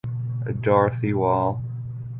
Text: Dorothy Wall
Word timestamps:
Dorothy 0.61 1.13
Wall 1.13 1.61